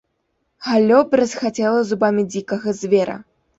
Галлё 0.67 1.01
бразгацела 1.11 1.81
зубамі 1.91 2.27
дзікага 2.33 2.77
звера. 2.83 3.23